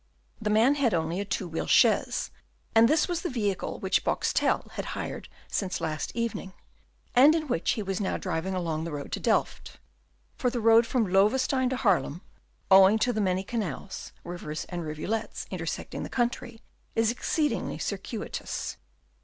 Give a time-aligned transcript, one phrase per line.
[0.41, 2.31] The man had only a two wheel chaise,
[2.73, 6.53] and this was the vehicle which Boxtel had hired since last evening,
[7.13, 9.77] and in which he was now driving along the road to Delft;
[10.35, 12.21] for the road from Loewestein to Haarlem,
[12.71, 16.63] owing to the many canals, rivers, and rivulets intersecting the country,
[16.95, 18.77] is exceedingly circuitous.